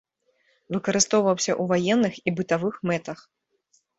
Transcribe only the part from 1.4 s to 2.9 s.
ў ваенных і бытавых